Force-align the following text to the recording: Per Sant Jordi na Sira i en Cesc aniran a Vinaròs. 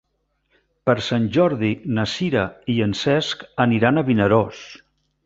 Per 0.89 0.95
Sant 1.07 1.27
Jordi 1.35 1.69
na 1.97 2.05
Sira 2.15 2.45
i 2.77 2.81
en 2.89 2.97
Cesc 3.03 3.45
aniran 3.67 4.01
a 4.03 4.09
Vinaròs. 4.09 4.65